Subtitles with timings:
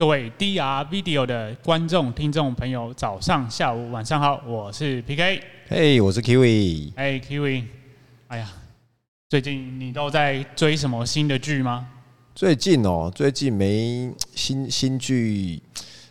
[0.00, 7.64] 各位 DR Video 的观众、听众朋友，早上、下午、晚上好，我是 PK，嘿，hey, 我是 Kiwi，哎，Kiwi，
[8.28, 8.50] 哎呀，
[9.28, 11.86] 最近你都在追什么新的剧吗？
[12.34, 15.62] 最近哦，最近没新新剧，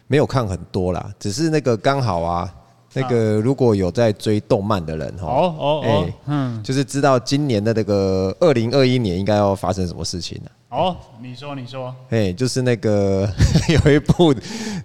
[0.05, 2.53] 没有看很多啦，只是那个刚好啊，
[2.93, 10.51] 那个如果有在追动漫的人哈，哦哦哦，嗯，就是知道今年的那个二零二一年应该要发生什么事情了。
[10.69, 13.27] 哦，你说你说，哎，就是那个
[13.83, 14.33] 有一部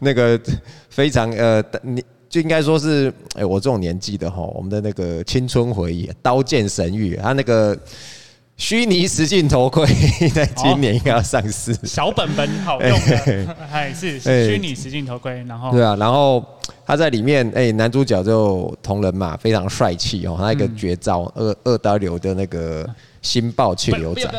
[0.00, 0.40] 那个
[0.88, 7.76] 非常呃，你就应该说是哎，我这种年纪的哈，我们的那个青春回忆《刀剑神域》，它那个
[8.56, 9.84] 虚拟实境头盔
[10.30, 16.42] 在今年应该要上市，小本本好用的，哎是 虚拟实境头盔，然后对啊，然后
[16.86, 22.88] 他在里面哎，男主角就同人嘛，非常帅气哦，他一个绝招二二刀流的那个。
[23.24, 24.30] 星爆气流斩，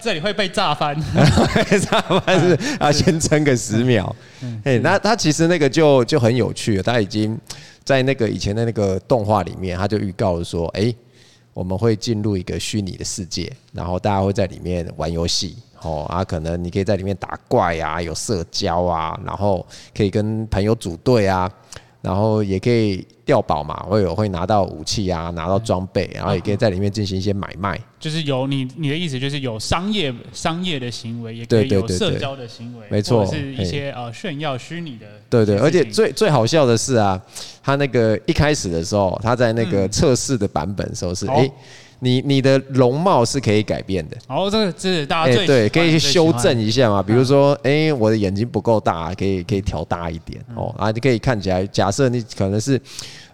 [0.00, 0.96] 这里会被炸翻。
[1.90, 4.14] 炸翻是啊，先撑个十秒。
[4.64, 6.82] 哎，那他其实那个就就很有趣了。
[6.82, 7.38] 他已经
[7.84, 10.94] 在那个以前的那个动画里面，他就预告了说：“哎，
[11.52, 15.56] 我们会进入一个虚拟的世界，然后大家会在里面玩游戏。
[15.82, 21.50] 哦，啊，可能你可以在里面打怪啊，有社交啊，然后可以跟朋友组队啊。”
[22.02, 27.78] 然后也可以掉宝嘛，会有会拿到武器啊，拿到装备，然后也可以在里面进行一些买卖。
[27.98, 35.06] 就是有你你的意思，就是有商业商业的行为，也可以有社交的行为，没错，是一些呃炫耀虚拟的。
[35.28, 37.20] 对对，而且最最好笑的是啊，
[37.62, 41.50] 他那个一开始的时候，他在那个测试的版本的时候是哎。
[42.00, 44.16] 你你的容貌是可以改变的。
[44.26, 47.02] 哦，这个这是大家最、欸、对，可以去修正一下嘛。
[47.02, 50.74] 比如说，哎、欸，我的眼睛不够大，可以可以调大一点哦。
[50.78, 52.80] 啊，你可以看起来，假设你可能是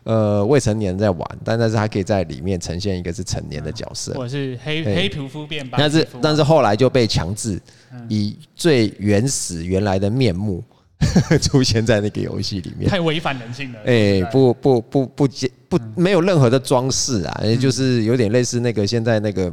[0.05, 5.79] 呃未成年在玩，但但是他可以在里面呈现一个是成年的角色，或者是黑黑皮肤变白。
[5.79, 7.61] 但是但是后来就被强制
[8.09, 10.63] 以最原始原来的面目。
[11.43, 13.79] 出现在那个游戏里面，太违反人性了。
[13.85, 15.29] 哎，不不不不
[15.69, 19.53] 不，没有任何的装饰啊，也就是有点类似那个现在那个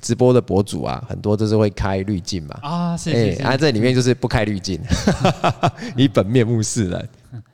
[0.00, 2.58] 直播的博主啊，很多都是会开滤镜嘛。
[2.62, 3.42] 啊，是是是。
[3.42, 4.78] 哎，在里面就是不开滤镜，
[5.96, 7.08] 你本面目示人。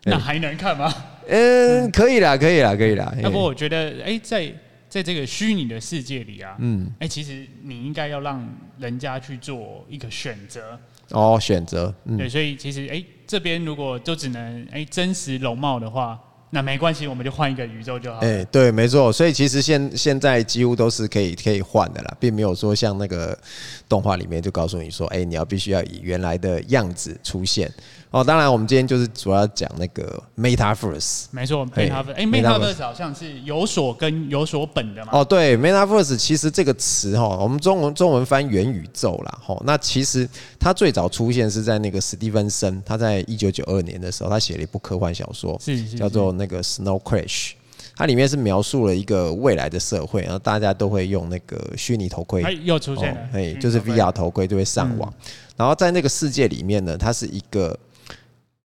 [0.05, 0.93] 那还能看吗？
[1.29, 3.15] 嗯，可以啦，可以啦，可以啦。
[3.23, 4.51] 要不我觉得，哎，在
[4.89, 10.79] 在这个虚拟的世界里啊，嗯，哎，其实你应该要让人家去做一个选择。
[11.11, 11.95] 哦，选择。
[12.17, 13.05] 对，所以其实，哎。
[13.29, 16.19] 这边如果就只能哎真实容貌的话，
[16.49, 18.21] 那没关系，我们就换一个宇宙就好。
[18.21, 19.13] 哎，对，没错。
[19.13, 23.39] 所以其实现现在几乎都是可以可以换的啦，并没有说像那个
[23.87, 27.71] 动画里面就告诉你说，哎，你要必须要以原来的样子出现。
[28.11, 31.27] 哦，当然，我们今天就是主要讲那个 Metaverse。
[31.31, 32.15] 没错，Metaverse。
[32.15, 35.11] 哎，Metaverse 好像是有所跟、有所本的嘛。
[35.13, 39.39] 哦，对，Metaverse 其实这个词哈，我们中文中文翻元宇宙啦。
[39.43, 40.27] 哈，那其实
[40.59, 45.61] 它最早出现是在那个史蒂芬森，他在一九九二年的时候，他写了一部科幻小说，
[45.99, 47.53] 叫做那个 Snow Crash。
[47.95, 52.59] 它里面是描述了一个未来的社会，然后大家都会用那个虚拟头盔。
[52.63, 55.13] 又出现了，哎，就是 VR 头盔就会上网。
[55.57, 57.79] 然后在那个世界里面呢，它是一个。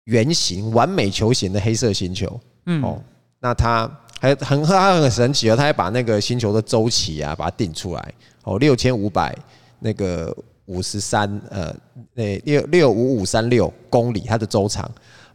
[0.10, 3.00] 圆形完美球形的黑色星球，嗯，哦，
[3.40, 3.90] 那它
[4.20, 9.38] 还很它很神奇哦，它还把那个星球的周期啊，把它定出来，哦，六千五百
[9.80, 11.74] 那个五十三呃，
[12.14, 14.90] 那六六五五三六公里，它的周长。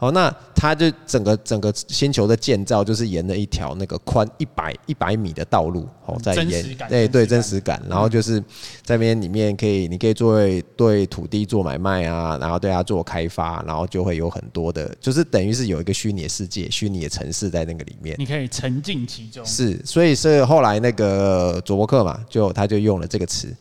[0.05, 7.83] 哦，那它就整个整个星球的建造，就是沿着一条那个宽一百一百米的道路，哦，在沿，对对，真实感。
[7.89, 8.39] 然后就是
[8.83, 19.45] 在那边里面可以，你可以作为对土地做买卖啊，然后对它做开发，然后就会有很多的，就是等于是有一个虚拟的世界、虚拟的城市在那个里面，你可以沉浸其中。
[19.47, 23.55] 是，所以是后来那个佐伯克嘛，就他就用了这个词，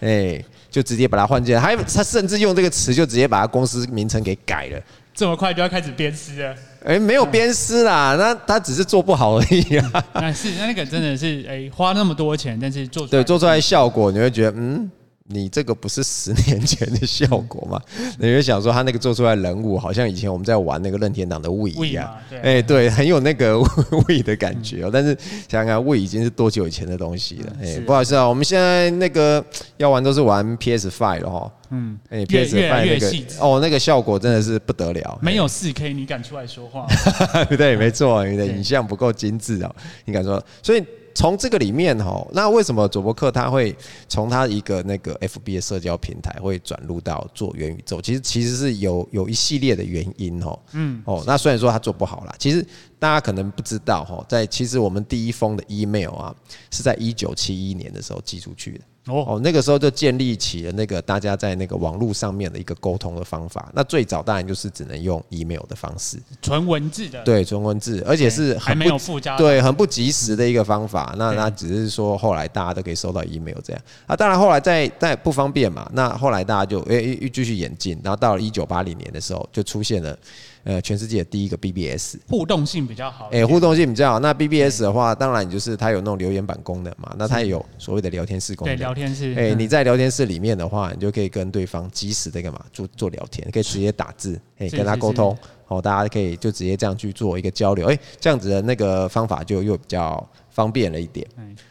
[0.00, 4.80] 哎，就直接把它换进来，还他甚至用这个词就直接把他公司名称给改了。
[5.14, 6.54] 这么快就要开始鞭尸了？
[6.84, 10.04] 哎，没有鞭尸啦，那他只是做不好而已啊。
[10.14, 14.90] 那是那个真的是哎，花那么多钱，但是做出来对做出来效果，你会觉得嗯。
[15.32, 17.80] 你这个不是十年前的效果吗？
[18.18, 22.12] 你就想说他那个做出来人物，好像以前我们在玩那个任天堂的 Wii 一样，
[22.42, 23.54] 哎，对，很有那个
[24.08, 24.90] Wii 的感觉哦。
[24.92, 25.16] 但是
[25.48, 27.52] 想想看，Wii 已经是多久以前的东西了？
[27.62, 29.44] 哎，不好意思啊，我们现在那个
[29.76, 31.52] 要玩都是玩 PS Five 了哈。
[31.70, 35.16] 嗯，哎，PS Five 那个哦，那个效果真的是不得了。
[35.22, 36.86] 没有四 K，你敢出来说话？
[37.56, 39.72] 对，没错，你的影像不够精致哦，
[40.04, 40.44] 你敢说？
[40.60, 40.84] 所以。
[41.14, 43.76] 从这个里面哈，那为什么佐伯克他会
[44.08, 48.00] 从他一个那个 FB 的社交平台会转入到做元宇宙？
[48.00, 50.58] 其实其实是有有一系列的原因哦。
[50.72, 52.64] 嗯哦，那虽然说他做不好啦，其实
[52.98, 56.34] 大家可能不知道哈，在其实我们第一封的 email 啊，
[56.70, 58.80] 是在一九七一年的时候寄出去的。
[59.06, 63.70] 哦哦，那个时候就建立起了那个大家在那个网络上面的一个沟通的方法。
[63.74, 71.14] 那最早当然就是只能用 email 的方式，纯文字的，对，纯文字，而且是还没有附加，对，很不及时的一个方法。
[71.16, 74.14] 那那只是说后来大家都可以收到 email 这样啊。
[74.14, 80.16] 当然后来在在不方便嘛，那后来大家就诶又继续演进，然后到了一九八零年的时候就出现了。
[80.64, 84.18] 呃，全世界第一个 BBS 互动性比较好，哎、欸，互动性比较好。
[84.18, 88.76] 那 BBS 的话，当然就是它有那种留言板功能嘛，那它也有所谓的聊天室功能。
[88.76, 89.32] 对，聊天室。
[89.32, 95.36] 哎、欸，你在聊天室里面的话，你就可以跟对方及时的干嘛做做聊天，可以直接打字，哎、欸，跟他沟通。
[95.68, 101.26] 哦，大家可以就直接这样去做一个交流，哎、欸，这样子的那个方法就又比较方便了一点。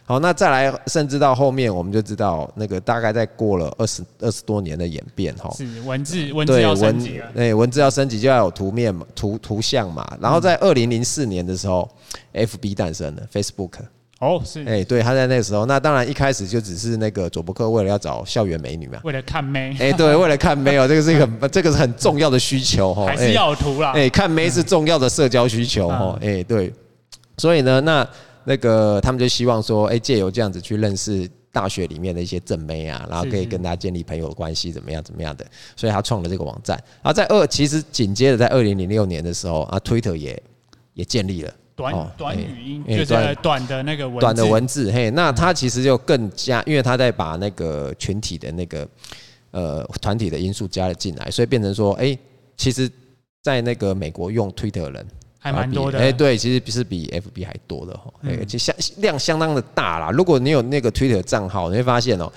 [0.05, 10.17] 好，那再来，甚至到后面我们就知道，那个大概在过了二十二十多年的演变，哈，是文字文字要升级了，对，文字要升级就要有图面嘛，图图像嘛。
[10.19, 11.89] 然后在二零零四年的时候
[12.33, 13.79] ，FB 诞生了，Facebook。
[14.19, 26.69] 哦，是，哎，对，他在那个时候，那当然一开始就只是那个佐伯克为了要找校园美女嘛，为了看妹，哎，对，为了看妹哦，这个是一个， 这个是很重要的需求哈，还是要图啦，哎，看妹是重要的社交需求哈，哎，对，
[27.37, 28.05] 所以呢，那
[28.43, 35.45] 那个他们就希望说，哎，借由这样子去认识大学里面的一些正妹啊，然后可以跟大家建立朋友的关系，怎么样怎么样的，
[35.75, 40.41] 所以他创了这个网站，然后在二，其实紧接着在二零零六年的时候啊，Twitter 也
[40.93, 41.53] 也建立了。
[41.75, 48.87] 短短语音就是短的那个文字，短的文字，嘿，那他其实就更加，因为他在把那个群体的那个
[49.51, 52.17] 呃团体的因素加了进来，所以变成说，哎，
[52.57, 52.91] 其实，
[53.41, 55.07] 在那个美国用 Twitter 的人。
[55.41, 60.11] 还蛮多的，哎，对，其实是比 FB 还多的哈，哎，就相量相当的大啦。
[60.11, 62.29] 如果你有那个 Twitter 账号，你会发现哦，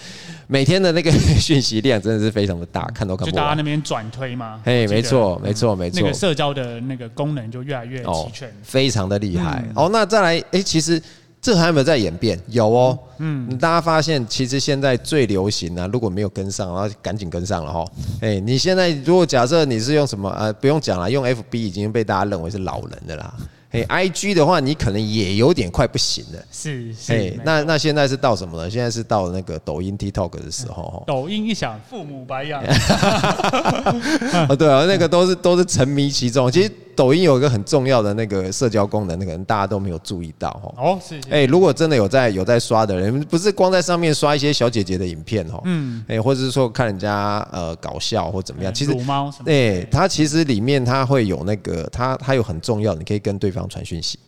[0.46, 1.10] 每天的那个
[1.40, 3.32] 讯息量真的是非常的大，看都看不完。
[3.32, 6.00] 就大家那边转推嘛，哎，没错，没错，没错。
[6.00, 9.64] 那个社交的那个功能就越来越齐全，非常的厉害。
[9.74, 11.02] 哦，那再来，哎，其实。
[11.42, 12.38] 这还有没有在演变？
[12.46, 17.84] 有哦，嗯，大家发现其实现在最流行啊，如果没有跟上，然后赶紧跟上了哈。
[18.20, 23.34] 哎，你现在如果假设你是用什么呃，不用讲了，用 FB 已经被大家认为是老人的啦。
[23.72, 26.38] 哎，IG 的话，你可能也有点快不行了。
[26.52, 27.12] 是是。
[27.12, 28.70] 哎，那那现在是到什么呢？
[28.70, 31.02] 现在是到那个抖音 TikTok 的时候。
[31.06, 32.62] 抖音一响，父母白养。
[34.48, 36.52] 哦，对啊，那个都是都是沉迷其中。
[36.52, 40.74] 其实抖音有一个很重要的那个社交功能，那个人大家都没有注意到哈。
[40.76, 41.18] 哦，是。
[41.30, 45.58] 哎，如果真的有在有在刷的人，不是光在上面刷一些小姐姐的影片哈。
[45.64, 46.04] 嗯。
[46.06, 48.94] 哎，或者是说看人家呃搞笑或怎么样，其实。
[49.04, 53.62] 猫哎，它其实里面它会有那个，它它有很重要，你可以跟对方。
[53.72, 54.18] 传讯息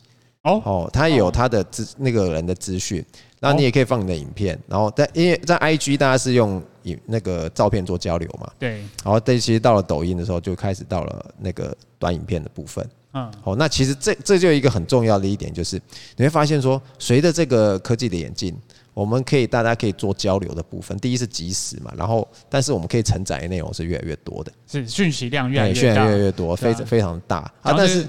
[0.44, 0.62] 哦。
[0.64, 3.04] 哦，他有他的资那个人的资讯，
[3.40, 15.80] 然后你也可以放你的影片，然后在因为在 IG 大家是用影那个照片做交流嘛，对，然后这其实到了抖音的时候就开始到了那个短影片的部分，嗯，好，那其实这这就一个很重要的一点就是
[16.16, 18.56] 你会发现说，随着这个科技的演进。
[18.94, 20.96] 我们可以，大家可以做交流的部分。
[20.98, 27.38] 第一是即时嘛，然后，但是我们可以承载的内容是越来越多的，是讯息量越来越大，越来越多，非常非常大。
[27.60, 27.74] 啊。
[27.76, 28.06] 但是，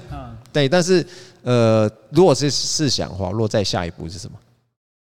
[0.52, 1.04] 对，但是，
[1.46, 4.36] 呃，如果是试想的话，落在下一步是什么？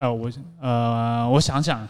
[0.01, 0.31] 呃，我
[0.61, 1.89] 呃，我想想。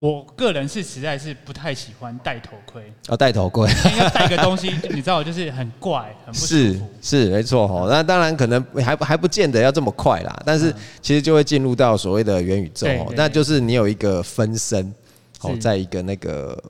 [0.00, 2.92] 我个人是实在是不太喜欢戴头盔。
[3.06, 6.90] 哦，戴头盔，因为戴个东西，你知道，就是很怪，很不舒服。
[7.00, 14.92] 是是没错哈，那当然可能还还不见得要这么快啦，但是其实就会进入到所谓的元宇宙，那就是你有一个分身
[15.42, 16.60] 哦，在一个那个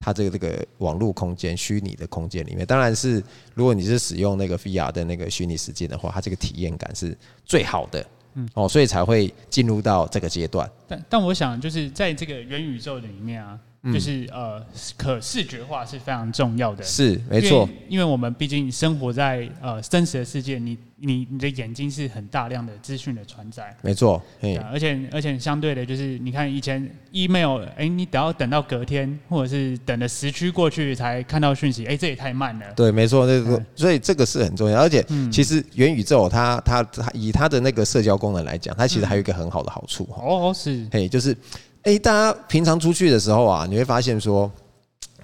[0.00, 3.22] 它这个这个网络空间、虚拟的空间里面，当然是
[3.54, 8.04] 如果你是使用那个 VR 的那个虚拟世界的话，它这个体验感是最好的。
[8.34, 10.70] 嗯，哦，所以才会进入到这个阶段。
[10.88, 13.58] 但但我想，就是在这个元宇宙里面啊。
[13.84, 14.62] 就是呃，
[14.98, 24.22] 可视觉化是非常重要的，是没错，因为我们毕竟生活在呃真实的世界，你你你的眼睛是很大量的资讯的传载，没错，
[24.70, 32.66] 而且而且相对的，就是你看以前 email，哎，你等要等到隔天，或者是等了时区过去才看到讯息，哎，这也太慢了。
[32.76, 41.34] 对，没错，这个所以这个是很重要，而且其实元宇宙它它它以它的那个社交功能来讲，它其实还有一个很好的好处哦，是，嘿，就是。
[41.82, 44.50] 哎，大家平常出去的时候啊，你会发现说，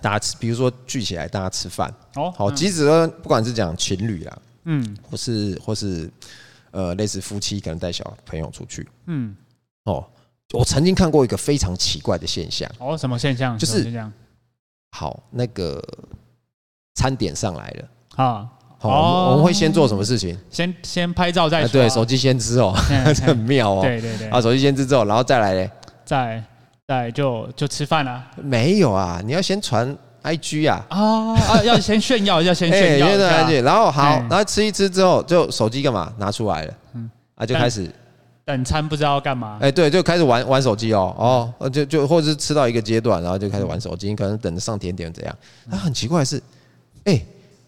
[0.00, 6.10] 大家吃，比如说聚起来大家吃饭，哦，好，即使说不管是讲情侣啊，嗯，或是或是
[6.70, 9.36] 呃类似夫妻可能带小朋友出去，嗯，
[9.84, 10.02] 哦，
[10.54, 13.58] 我曾经看过一个非常奇怪的现象，哦，什么现象？
[13.58, 14.10] 就是这样，
[14.92, 15.82] 好，那个
[16.94, 17.88] 餐点上来了。
[18.16, 18.48] 啊，
[18.78, 20.38] 好，我们会先做什么事情？
[20.50, 22.74] 先先拍照再说，对，手机先吃哦，
[23.14, 25.70] 这很妙哦，对对对，啊，手机先吃之后，然后再来嘞。
[26.06, 26.42] 再
[26.86, 28.24] 再就就吃饭了？
[28.36, 31.62] 没有啊，你要先传 IG 啊啊啊！
[31.64, 33.08] 要先炫耀，要先 炫耀，
[33.62, 36.74] 然后好，然后吃一吃之后，就手机干嘛拿出来了？
[36.94, 37.90] 嗯，啊，就开始
[38.44, 39.58] 等餐不知道要干嘛。
[39.60, 45.36] 哎，对，就开始玩玩手机哦，哦，就就或者是吃到一个阶段，然后就开始玩手机，你可能等着上甜点怎样？
[45.66, 46.40] 那很奇怪的是，
[47.04, 47.20] 哎，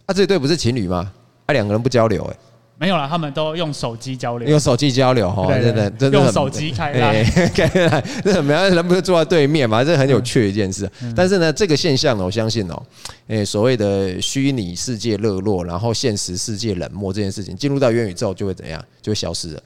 [0.07, 1.13] 啊这对不是情侣吗？
[1.47, 2.37] 啊两个人不交流，哎。
[2.79, 9.83] 没有了，他们都用手机交流，用手机交流哈，真的，真的用手机开来， 开来，这没有人不是坐在对面嘛？
[9.83, 10.89] 这很有趣的一件事。
[11.17, 12.83] 但是呢，这个现象呢，我相信哦，
[13.27, 18.81] 诶，所谓的虚拟世界热络，然后现实世界冷漠这件事情，进入到元宇宙就会怎样？
[19.03, 19.63] 就会消失了。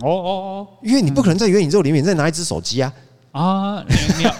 [0.00, 2.92] 哦哦哦，因为你不可能在元宇宙里面再拿一只手机啊。
[3.32, 4.34] 啊，你你要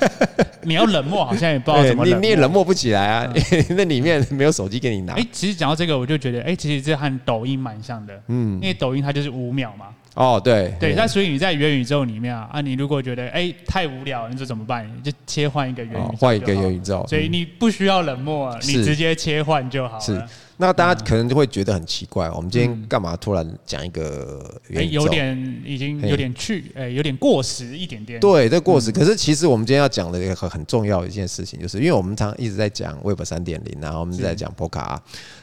[0.67, 3.33] 你要冷漠，好像也不知道怎么冷漠，你你也冷漠不起来啊！
[3.71, 5.15] 那里面没有手机给你拿。
[5.15, 9.87] 哎，其实讲到这个，我就觉得，哎，其实这和抖音蛮像的，嗯，因为抖音它就是五秒嘛。
[10.17, 14.91] 哦，对对，那所以你在元宇宙里面啊，啊，你如果觉得哎太无聊，你就怎么办？
[14.97, 20.01] 你就切换一个元宇宙，换一个元宇宙，所以你不需要冷漠，你直接切换就好了。
[20.01, 20.23] 是。
[20.59, 25.03] 那大家可能就会觉得很奇怪，我们今天干嘛突然讲一个元宇宙？
[25.03, 28.19] 有点已经有点去，哎，有点过时一点点。
[28.19, 28.91] 对，这过时。
[28.91, 34.97] 可是其实我们今天要讲的一个很很重要的一件事情，就是因为我们常一直在讲 Web 三点零，然后我们在讲 Polka。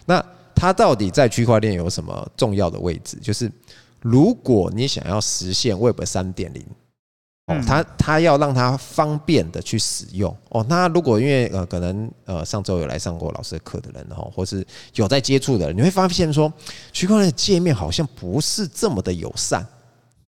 [0.07, 0.25] 那
[0.55, 3.15] 它到底在区块链有什么重要的位置？
[3.21, 3.51] 就是
[4.03, 6.63] 如果你想要实现 Web 三点零。
[7.45, 10.65] 哦，他他要让他方便的去使用哦。
[10.69, 16.51] 那如果因为呃，可能呃，上周有来上过老师的课的人哈，或是有在接触的人，你会发现说，
[16.93, 19.67] 区块链的界面好像不是这么的友善。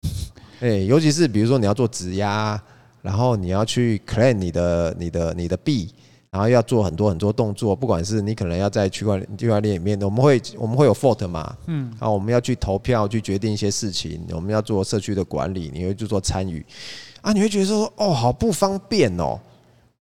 [0.61, 2.63] 哎，尤其是比如说你要做质押，
[3.01, 5.91] 然后你要去 claim 你的你的你的币，
[6.31, 16.65] 然后要做很多很多动作，不管是你可能要在区块区块链里面，我们会我们会有 vote 嘛，嗯，然后我们要去投票去决定一些事情，我们要做社区的管理，你会去做参与。
[17.23, 19.41] 啊，你会觉得说，哦，好不方便哦。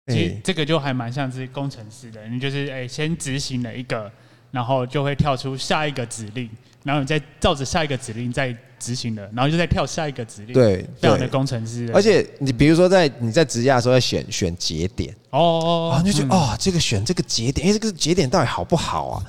[0.09, 4.11] 其实这个就还蛮像是工程师的，你就是哎，先执行了一个，
[4.51, 6.51] 然后就会跳出下一个指令，
[6.83, 10.53] 然后你再照着下一个指令再执行的，然后就再跳下一个指令。
[10.53, 11.89] 对，这样的工程师。
[11.95, 19.23] 而且你比如说在你在质押的时候要选选节点，哦哦哦，你就觉得哦，这个选这个节点，哎，这个节点到底好不好啊？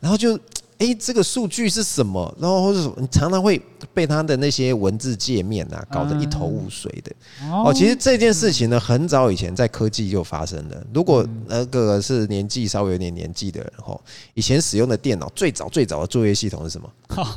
[0.00, 0.38] 然后就。
[0.78, 2.32] 哎，这个数据是什么？
[2.38, 3.60] 然后或者你常常会
[3.92, 7.10] 被他的那些文字界面啊搞得一头雾水的。
[7.50, 10.86] 哦，其实这件事情呢，很早以前在科技就发生了。
[10.94, 14.00] 如果那个是年纪稍微有点年纪的人哈，
[14.34, 16.88] 以前使用的电脑最早最早的作业系统是什么？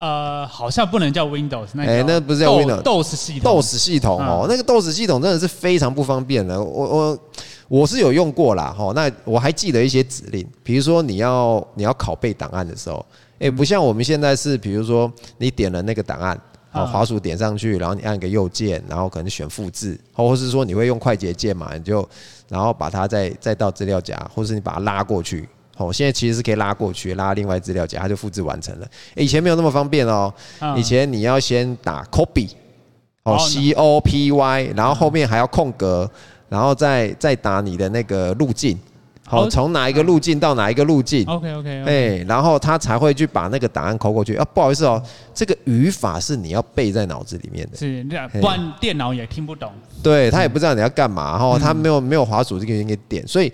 [0.00, 6.62] 呃，好像不能叫 Windows，那哎，那不是叫 Windows，DOS 系统，DOS 系统哦，那个 DOS 系统真的是非常不方便的。
[6.62, 7.18] 我我。
[7.70, 13.04] 我是有用过啦，哈，那我还记得一些指令，比如说你要你要拷贝档案的时候，
[13.40, 16.40] 诶，不像我们现在是，比如说你点了那个档案，
[16.70, 22.08] 好，滑鼠点上去，然后你按个右键，然后可能选复制，或者是说你会用快捷键嘛，你就
[22.48, 25.46] 然后把它再再到资料夹，或是你把它拉过去，
[25.78, 28.88] 好，现在其实是可以拉过去，拉另外资料夹，它就复制完成了。
[29.14, 30.30] 以前没有那么方便哦，
[30.76, 32.50] 以前你要先打 copy，
[33.22, 36.10] 哦，C O P Y，然后后面还要空格。
[36.50, 38.74] 然后再再打你的那个路径，
[39.26, 44.42] 好，从哪一个路径到哪一个路径？OK OK，哎，然后他才会去把那个答案抠过去啊。
[44.54, 45.02] 不好意思哦，
[45.34, 48.02] 这个语法是你要背在脑子里面的，是
[48.40, 49.70] 不然电脑也听不懂。
[50.02, 53.52] 对，他也不知道你要干嘛，然后，他没有没有滑鼠这个给点，所以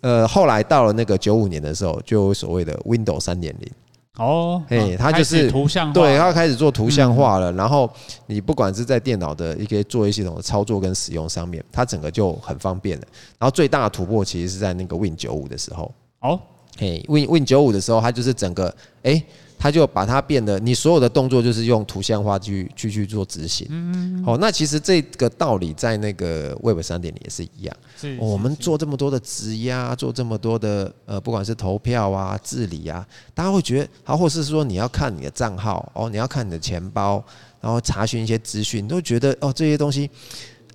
[0.00, 3.70] 呃，后来到了那个九五年的时候，就有所谓的 Windows 三点零。
[4.16, 7.52] 哦，哎，它就是图像化，对，它开始做图像化了。
[7.52, 7.88] 然后
[8.26, 13.04] 你不管是在电脑的一些作业系统的操作跟使用上面，它整个就很方便了。
[13.38, 15.90] 然后最大的突破其实是在那个 Win 九五的时候。
[16.20, 16.38] 哦，
[16.78, 19.22] 哎，Win Win 九五的时候，它就是整个哎。
[19.62, 23.66] 他就把它变得，你所有的动作就是用图像化去去去做执行。
[23.68, 27.76] 嗯，好，那其实这个道理在那个 Web 三点零也是一样。
[28.00, 37.22] 是，我们做这么多的质押，做这么多的呃，不管是投票啊、治理啊，大家会觉得，好，或是说你要看你的账号哦，你要看你的钱包，
[37.60, 40.08] 然后查询一些资讯，都觉得哦，这些东西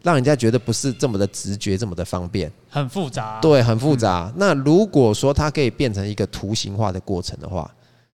[0.03, 3.39] 让人家觉得不是这么的直觉，这么的方便，很复杂。
[3.41, 4.31] 对，很复杂。
[4.35, 7.67] 那如果说它可以变成一个图形化的过程的话，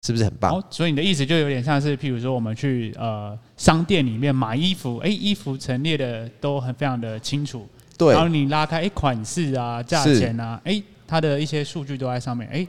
[0.06, 0.54] 是不是很棒？
[0.54, 7.68] 哦，所以你的意思就有点像是，譬如说我们去呃商店里面买衣服，哎，衣服陈列的都很非常的清楚。
[7.98, 8.13] 对。
[8.13, 12.48] 然后你拉开，哎，款式啊，价钱啊，哎，它的一些数据都在上面。
[12.50, 12.66] 哎，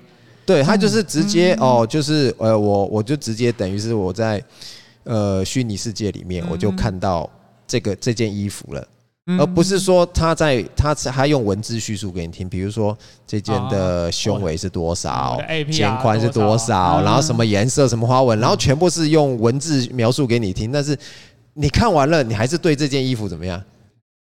[0.47, 4.43] 对，它就是直接哦，就是呃，我我就直接等于是我在
[5.05, 7.29] 呃虚拟世界里面，我就看到
[7.67, 8.89] 这个这件衣服了。
[9.39, 15.39] 而不是说他在他他用文字叙述给你听，比如说这件的胸围是多少，
[15.71, 20.73] 肩宽是多少，然后什么颜色、什么花纹，然后全部是用文字描述给你听。
[20.73, 20.97] 但是
[21.55, 23.63] 你看完了，你还是对这件衣服怎么样？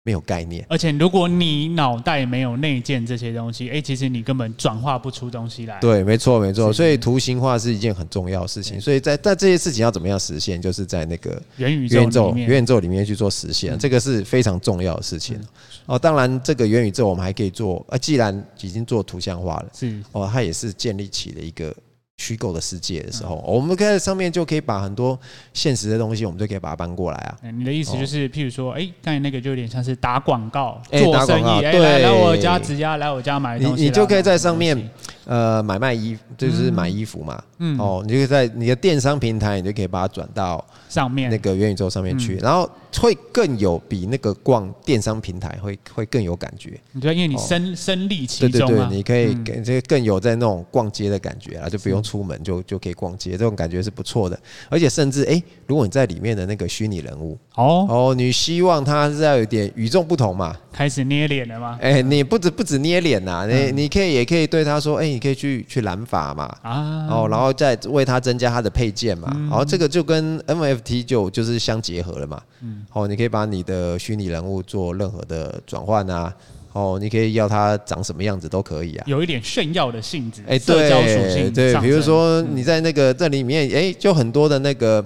[0.03, 0.65] 没有概念。
[0.69, 5.79] 而且如果你脑袋没有内建这些东西，哎、欸，其实你根本转化不出东西来。
[5.81, 6.73] 对，没错，没错。
[6.73, 8.81] 所以图形化是一件很重要的事情。
[8.81, 15.39] 所以在在这些事情要怎么样实现，就是在那个元宇宙、元宇宙里面去做实现，这个是非常重要的事情。
[15.87, 21.75] 哦，当然这个元宇宙我们还可以做，呃，既然已经做图像化了，是哦，它也是建立起了一个。
[22.21, 25.19] 虚构的世界的时候，我们可以在上面就可以把很多
[25.55, 27.39] 现实的东西，我们就可以把它搬过来啊。
[27.51, 34.79] 你的意思就是，譬如说，哎，刚才那个就有点像是打广告、做生意，哎，来来我家直接来我家买东西，你你就可以在上面。
[35.27, 41.31] 呃，买卖衣就是买衣服嘛，嗯，哦，你就在你的电商平台，你就可以把它转到上面。
[41.31, 42.69] 那个元宇宙上面去，然后
[42.99, 46.81] 会更有比那个逛电商平台会会更有感觉。
[46.93, 54.39] 你觉得因为你身身历其中，对对对，你可以更这个更有在那种逛街的感觉啊，就不用出门就就可以逛街，这种感觉是不错的。
[54.71, 57.87] 而且甚至哎，如果你在里面的那个虚拟人物，哦。
[57.89, 61.79] 哦，你希望他是要有点与众不同嘛，开始捏脸了吗？
[61.83, 65.11] 哎，你不止不止捏脸呐，你你可以也可以对他说，哎。
[65.11, 76.35] 你可以去去染发嘛，啊，哦，然后再为他增加他的配件嘛，然后这个就跟 NFT 就就是相结合了嘛，嗯，哦，你可以把你的虚拟人物做任何的转换啊，
[76.73, 85.05] 哦，你可以要它长什么样子都可以啊，有一点炫耀的性质，哎，对对，比如说你在那个这里面，哎，就很多的那个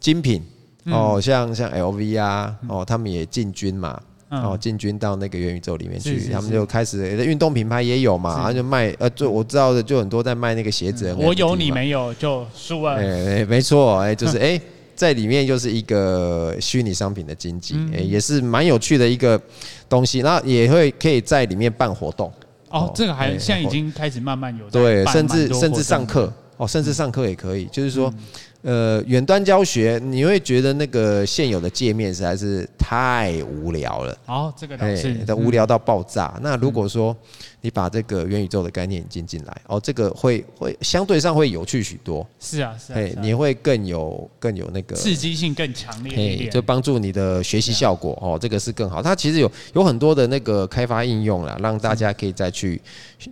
[0.00, 0.42] 精品，
[0.86, 4.00] 哦，像像 LV 啊，哦，他们也进军嘛。
[4.30, 11.16] 哦，进军到那个元宇宙里面去，他们就开始运动品牌也有嘛，然后就卖呃，就我知道的就很多在卖那个鞋子。
[11.18, 12.96] 我有你没有就输了。
[12.96, 14.60] 哎，没错，哎，就是 哎，
[14.98, 19.40] 在里面就是一个虚拟商品的经济，哎，也是蛮有趣的一个
[19.88, 20.18] 东西。
[20.18, 22.32] 然后也会可以在里面办活动。
[22.68, 28.12] 哦，这个还现在已经开始慢慢有对，甚至甚至上课哦，甚至上课也可以，就是说。
[28.62, 34.18] 呃，远端教学你会觉得那个现有的界面实在是太无聊了。
[34.26, 36.34] 哦，这个倒是，欸、无聊到爆炸。
[36.38, 37.16] 嗯、那如果说
[37.60, 42.26] 你把这个元宇宙的概念引进进来，哦，这个会会相对上会有趣许多。
[42.40, 48.18] 是啊，是啊，是啊，你会更有更有那个刺激性更强烈一点，就帮助你的学习效果。
[48.20, 49.00] 哦，这个是更好。
[49.00, 52.82] 它其实有有很多的那个开发应用啦，让大家可以再去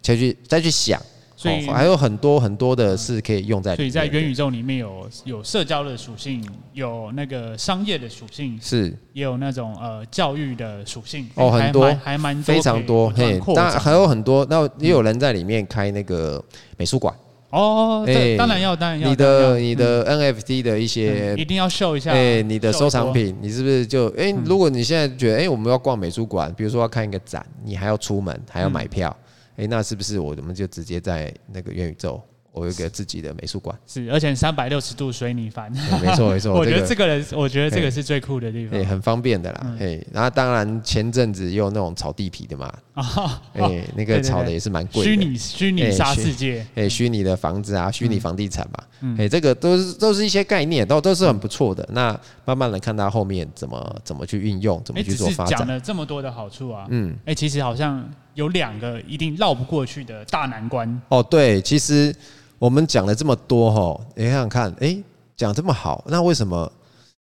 [0.00, 1.02] 再去再去想。
[1.36, 8.96] 所以还有很多很多的是可以用在，所以在元宇宙里面有有社交的属性，有那个商业的属性，是。
[9.12, 16.42] 也有那种呃教育的属性哦，很多还蛮非常多，嘿，当然还有很多，那也有人在里面开那个
[16.76, 17.14] 美术馆。
[17.50, 29.16] 哦，对，当然要当然要，你的你的 NFT 的一些一定要秀一下，哎，你的收藏品，你是不是就哎，如果你现在觉得哎，我们要逛美术馆，比如说要看一个展，你还要出门还要买票。
[29.56, 33.76] 哎、欸，那是不是我们就直接在那个元宇宙，我有一个自己的美术馆？
[33.86, 35.72] 是，而且三百六十度随你翻。
[35.72, 38.72] 没错没错， 我觉得这个人，我觉得这个是最酷的地方。
[38.72, 39.76] 对，很方便的啦。
[39.78, 42.72] 嘿、嗯，然后当然前阵子也有那种炒地皮的嘛。
[42.96, 45.04] 啊，哎，那个炒的也是蛮贵的。
[45.04, 48.84] 虚拟虚拟沙世界，哎，虚拟的房子啊，虚拟房地产嘛。
[49.00, 51.88] 哎、嗯，这个都是都是一些概念，都都是很不错的。
[51.92, 55.58] 那慢慢的看它后面怎么怎么去运用，怎么去做发展。
[55.58, 58.04] 讲了这么多的好处啊，嗯，哎，其实好像。
[58.36, 61.22] 有两个一定绕不过去的大难关哦。
[61.22, 62.14] 对，其实
[62.58, 64.94] 我们讲了这么多哈，你想想看，哎，
[65.34, 66.70] 讲这么好，那为什么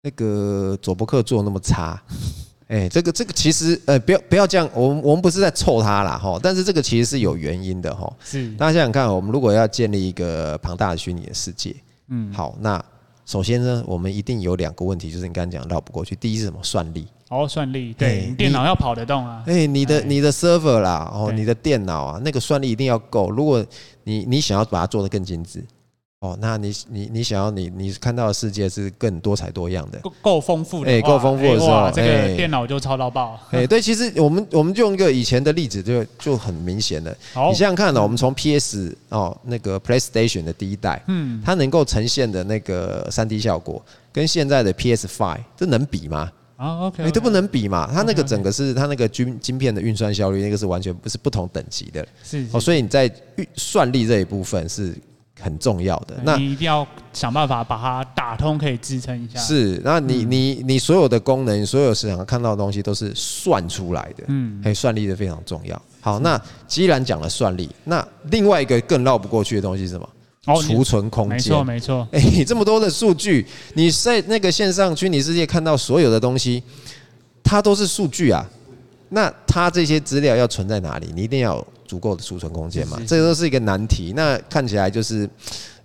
[0.03, 1.99] 那个佐伯克做那么差？
[2.71, 8.09] 哎，这个这个其实呃，不要不要这样，我们我们不是在臭他啦哈，但是这个其实是有原因的哈。
[8.23, 11.75] 是，大家想想看，我们如果要建立一个庞大的虚拟的世界，
[12.11, 12.81] 嗯，好，那
[13.27, 16.15] 首先呢，我们一定有两个问题，就是你刚刚讲绕不过去。
[16.15, 16.61] 第一是什么？
[16.63, 17.09] 算力。
[17.29, 19.43] 哦，算力对，电脑要跑得动啊。
[19.47, 23.31] 哎，你的你的 server 啦，哦，你的电脑啊，那个算力一定要够。
[23.31, 23.67] 如果
[24.05, 25.65] 你你想要把它做得更精致，
[26.21, 33.41] 哦，那你你你想要你你看到的世界是更多彩多样的，够够丰富的，哎，够丰富的时候，这个电脑就超到爆。
[33.53, 46.31] 哎，对，其实我们我们就用一个以前的例子就就很明显的，你想想看呢，我们从 PS 哦那个 PlayStation 的第一代，嗯，它能够呈现的那个三 D 效果，跟现在的 PS Five 这能比吗？
[46.57, 47.91] 啊，OK，哎，都不能比嘛。
[47.91, 52.07] 它那个整个是它那个晶晶片的运算效率，那个是完全不是不同等级的。
[52.23, 54.95] 是哦，所以你在运算力这一部分是
[55.41, 56.17] 很重要的。
[56.23, 59.41] 那你一定要想办法把它打通，可以支撑一下。
[59.41, 64.25] 是，那你你你所有的功能，所有市场看到的东西都是算出来的。
[64.29, 65.81] 嗯，哎，算力的非常重要。
[66.01, 70.09] 好，那既然讲了算力，那另外一个更绕不过去的东西是什么？
[70.63, 72.09] 储存空间，没错没错。
[72.13, 76.63] 哎，这么多的数据，你在那个线上虚拟世界看到所有的东西，
[77.45, 78.49] 它都是数据啊。
[79.11, 81.13] 那它这些资料要存在哪里？
[81.15, 82.97] 你一定要有足够的储存空间嘛。
[83.05, 84.13] 这都是一个难题。
[84.15, 85.29] 那看起来就是，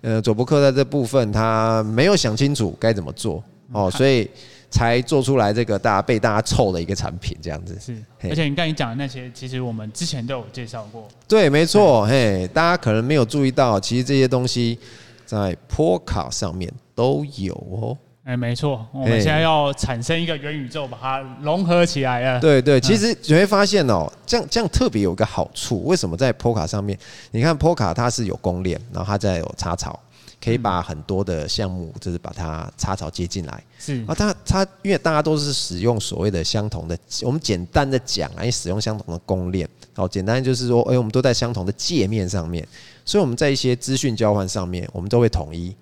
[0.02, 3.42] 呃，佐伯克在这部分他没有想清楚该怎么做
[3.72, 4.30] 哦，所以
[4.70, 7.76] 才做出来这个大家被大家臭的一个产品，这样子。
[7.80, 11.08] 是，而且你刚才讲的那些，其实我们之前都有介绍过。
[11.26, 14.78] 对，没错，嘿，大家可能没有注意到，其实这些东西
[15.24, 17.98] 在 Polka 上面都有哦。
[18.26, 22.40] 哎、欸，没错，我们现在要产生一个元宇宙，把它融合起来了。
[22.40, 25.84] 对对，其实你会发现哦，这样这样特别有一个好处。
[25.84, 26.98] 为什么在 Polka 上面？
[27.30, 29.96] 你看 Polka 它是有公链，然后它再有插槽，
[30.42, 33.62] 可以把很多的项目就是把它插槽接进来。
[33.78, 39.68] 是啊，它它因为大家都是使用所谓的相同的，我们简单的讲啊，使用相同的公链。
[39.94, 42.66] 好，简单就是说，哎，我们都在相同的界面上面，
[43.04, 45.72] 所以我们在一些资讯交换上面，我们都会统一。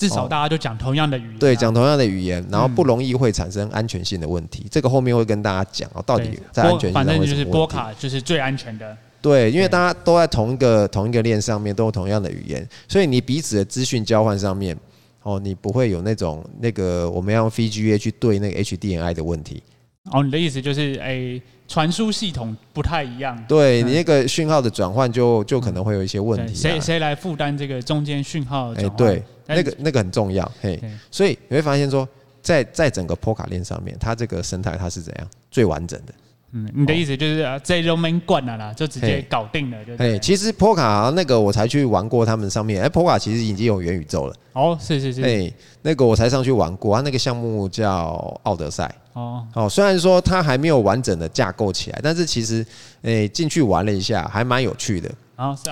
[0.00, 4.66] 至少大家就讲同样的语言，对，讲同样的语言，然后不容易会产生安全性的问题。
[4.70, 8.96] 这个后面会跟大家讲哦，到底在安全性上，反正就是波卡就是最安全的。
[9.20, 14.74] 对，因为大家都在同一个同一个链上面，都有同样的语言，所以你彼此的资讯交换上面，
[15.22, 19.62] 哦，你不会有那种那个我们要用 VGA 去对那个 HDMI 的问题。
[20.10, 26.54] 哦，你的意思就是，哎、欸，传输系统不太一样，对你那个讯号的转换就就可能会有一些问题。
[26.54, 28.72] 谁谁来负担这个中间讯号？
[28.74, 30.50] 哎，对，那个那个很重要。
[30.60, 32.08] 嘿，所以你会发现说，
[32.40, 36.14] 在在整个波卡链上面，它这个生态它是怎样最完整的？
[36.52, 40.18] 嗯，你的意思就是啊，这都没灌了啦，就直接搞定了，就对。
[40.18, 44.34] 其实波卡那个我才去玩过，他们上面哎，波卡其实已经有元宇宙了。
[44.54, 45.22] 哦，是是是。
[45.22, 48.92] 哎，那个我才上去玩过，它那个项目叫奥德赛。
[49.12, 52.66] 哦哦，虽然说它还没有完整的架构起来，但是其实
[53.02, 55.10] 哎进去玩了一下，还蛮有趣的。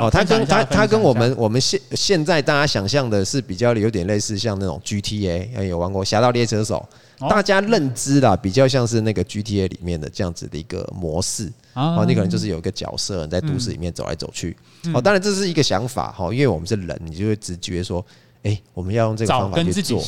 [0.00, 6.88] 哦，它跟它它跟我们我们现现在大家想象的是比较有点类似，像那种 GTA，有玩过《侠盗猎车手》。
[7.28, 14.56] 大家认知啦，比较像是那个 GTA 里面的这样子的一个模式哦，你可能就是有一个角色在都市里面走来走去
[14.94, 15.02] 哦。
[15.02, 18.02] 当然这是一个想法哈，因为我们是人，你就会直觉说，
[18.44, 20.00] 哎，我们要用这个方法去做。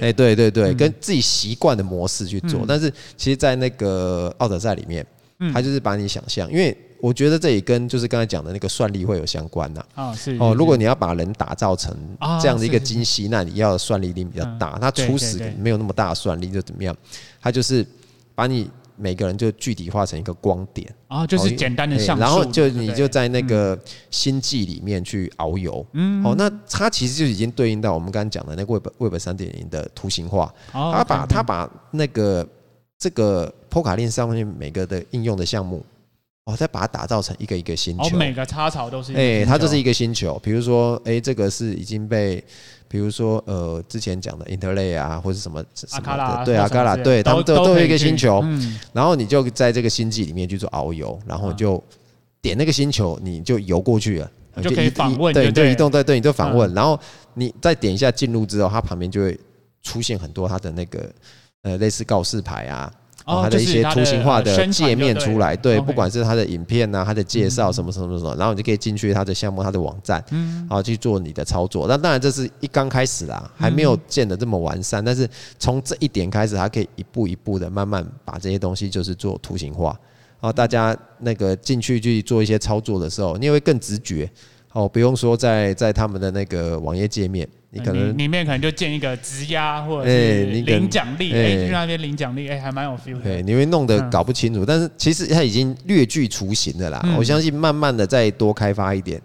[0.00, 2.64] 哎，对对对，跟自己习惯的模式去做。
[2.68, 5.04] 但是其实，在那个奥德赛里面，
[5.52, 6.76] 他就是把你想象，因为。
[7.00, 9.84] 我觉得这也跟就是刚才讲的那个算力会有相关呐。
[9.94, 10.54] 啊，是哦。
[10.54, 11.96] 如果你要把人打造成
[12.40, 14.76] 这样的一个精细，那你要的算力一定比较大。
[14.80, 16.96] 那初始没有那么大的算力，就怎么样？
[17.40, 17.86] 它就是
[18.34, 22.20] 把你每个人就具体化成一个光点啊，就是简单的像素。
[22.20, 23.78] 然后就你就在那个
[24.10, 25.86] 星际里面去遨游。
[25.92, 26.24] 嗯。
[26.24, 30.52] 哦，那它其实就已经对应到我们刚刚讲的那个 Web Web 三点零的图形化。
[30.72, 32.44] 它把它把那个
[32.98, 35.84] 这个波卡链上面每个的应用的项目。
[36.48, 40.40] 哦，再把它打造成一个一个星球，每个插槽都是，哎，它就是一个星球。
[40.42, 42.42] 比如说，哎、欸，这个是已经被，
[42.88, 48.42] 比如说，呃，之前讲的 Interlay 啊，或者什么什么的，对，阿卡拉，对，他们都都有一个星球。
[48.94, 51.84] 然后你就在这个星际里面去做遨游，然后就
[52.40, 54.30] 点那个星球，你就游过去了，
[54.62, 56.72] 就可以访问，对，你就移动，对，对，你就访问。
[56.72, 56.98] 然后
[57.34, 59.38] 你再点一下进入之后，它旁边就会
[59.82, 61.10] 出现很多它的那个，
[61.60, 62.90] 呃，类似告示牌啊。
[63.28, 71.86] 哦，它的一些图形化的界面出来，对，不管是它的影片呐，它的介绍什么什么什么，然后你就可以进去它的项目、它的网站，嗯，然后去做你的操作。
[71.86, 75.04] 那当然这是一刚开始啦，还没有建的这么完善。
[75.04, 79.90] 但是从这一点开始，它可以一步一步的慢慢把这些东西就是做图形化。
[80.40, 84.30] 然后大家那个进去去做一些操作的时候，你也会更直觉。
[84.72, 87.46] 哦，不用说在在他们的那个网页界面。
[87.70, 93.20] 你可能里面可能就建一个质押或者是领奖励，哎，去那边领奖励，哎，还蛮有 feel 的。
[93.22, 97.04] 对，你会弄得搞不清楚，但是其实它已经略具雏形的啦。
[97.18, 99.20] 我相信慢慢的再多开发一点，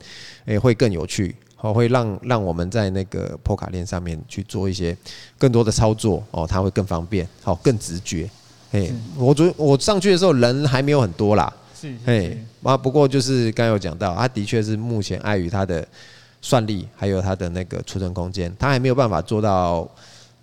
[0.45, 4.93] 哎，会更有趣，哦，会让让我们在那个破卡链上面去做一些
[5.38, 8.29] 更多的操作，哦，它会更方便，好，更直觉。
[8.73, 15.88] 哎，我昨我上去的时候人还没有很多啦，是，哎，啊，不过就是刚有讲到，它的确是目前碍于它的。
[16.45, 19.89] 算力还有它的那个储存空间，它还没有办法做到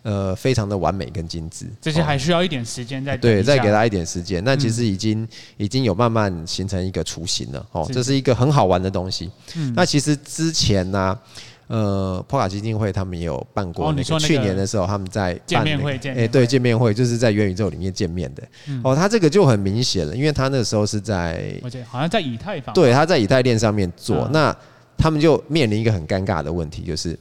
[0.02, 4.42] 呃非常的完美跟精致，这些还需要一点时间再对，再给它一点时间。
[4.42, 9.30] 那其实已经已经有慢慢形成一个雏形了哦，这是一个很好玩的东西。
[9.76, 11.18] 那其实之前呢，
[11.66, 18.42] 呃，波卡基金会他们也有办过，那个去年的时候他们在见面会，哎，对，见面会就是在元宇宙里面见面的。
[18.82, 24.56] 哦，他这个就很明显了，因为他那时候是在，而且好像在以太坊，对，他在以太链上面做那。
[25.00, 27.18] 他们就面临一个很尴尬的问题，就是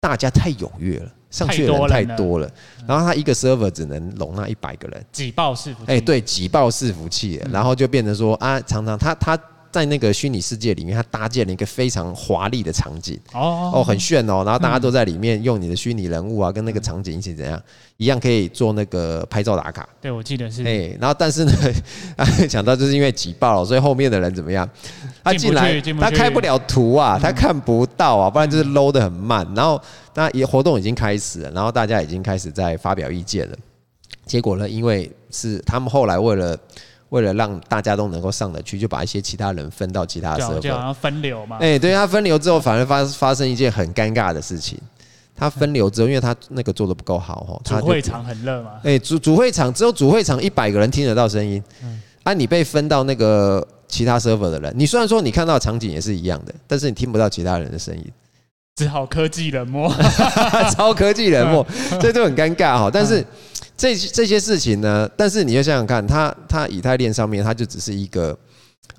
[0.00, 2.48] 大家太踊跃了，上去的人太多了，
[2.86, 9.38] 然后他一个 server 只能容纳一百个人，挤爆伺服器，哎，对，挤爆伺服器，然后就变成说啊，常常他他。
[9.74, 17.60] 在那个虚拟世界里面，他搭建了一个非常华丽的场景哦哦，很炫哦，然后大家都在里面用你的虚拟人物啊，跟那个场景一起怎样，
[17.96, 19.88] 一样可以做那个拍照打卡。
[20.00, 20.62] 对，我记得是。
[20.62, 21.52] 哎，然后但是呢，
[22.48, 24.68] 讲到就是因为挤爆了，所以后面的人怎么样？
[25.24, 29.44] 他进来，他开不了图啊，他看不到啊，不然就是 load 得很慢。
[29.56, 29.82] 然后
[30.14, 33.56] 那也活动已经开始了，然后大家已经开始在发表意见了。
[34.24, 36.56] 结果呢，因为是他们后来为了
[37.14, 41.58] 为了让大家都能够上得去，就把一些其他人分到其他的 server，就好像分流嘛。
[41.60, 44.76] 哎，对，他分流之后，反而发发生一件很尴尬的事情。
[45.36, 48.72] 他分流之后，因为他那个做的不够好哈，主会场很热嘛。
[48.82, 51.62] 哎，主主会场只有主会场一百个人听得到声音。
[51.84, 52.02] 嗯。
[52.24, 58.04] 啊，你被分到那个其他 server 的人，你虽然说你看到场景也是一样的，但是你听不到其他人的声音，
[58.74, 59.88] 只好科技冷漠，
[60.74, 61.64] 超科技冷漠，
[62.00, 62.90] 这就很尴尬哈。
[62.92, 63.24] 但是
[63.76, 68.38] 这这些事情呢，但是你要想想看，它它以太链上面，它就只是一个。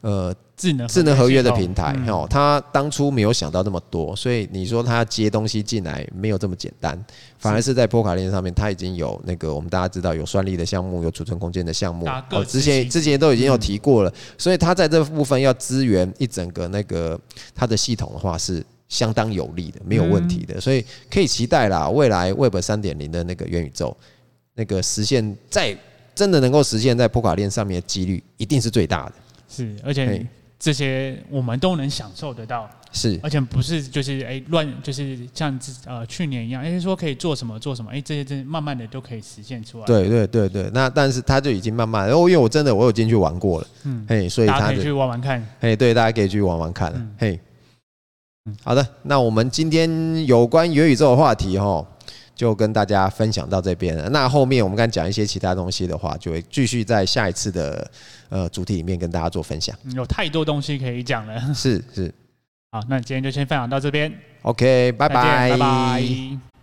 [0.01, 7.03] 呃，智能智能合约的平台哦，它当初没有想到那么多，所以你说它接东西进来没有这么简单，
[7.39, 17.19] 反而是在波卡链上面，它已经有那个我们大家知道有算力的项目，有储存空间的项目哦，之前之前都已经有提过了，所以它在这部分要支援一整个那个
[17.55, 23.95] 它的系统的话是相当有利的，没有问题的，所以可以期待啦，未来 Web 三点零的那个元宇宙
[24.55, 25.77] 那个实现在
[26.15, 29.13] 真的能够实现在波卡链上面的几率一定是最大的。
[29.47, 30.25] 是，而且
[30.57, 32.69] 这些我们都能享受得到。
[32.93, 39.85] 是，而且不是就是哎乱，就是像呃去年一样，哎说可以做什么做什么，哎这些真慢慢的都可以实现出来。
[39.85, 45.45] 对对对对，那但是他就已经慢慢，哦因为我真的我有进去玩过了，嗯，嘿，所以大家可以去玩玩看。
[45.59, 47.37] 嘿，对，大家可以去玩玩看了，嘿，
[48.63, 51.85] 好的，那我们今天有关元宇宙的话题哈。
[52.35, 54.09] 就跟大家分享到这边了。
[54.09, 57.89] 那后面我们刚讲一些其他东西的话，就会继续在下一次的
[58.29, 59.75] 呃主题里面跟大家做分享。
[59.95, 61.53] 有太多东西可以讲了。
[61.53, 62.13] 是是。
[62.71, 64.13] 好，那今天就先分享到这边。
[64.41, 65.49] OK，拜拜。
[65.51, 66.54] 拜拜。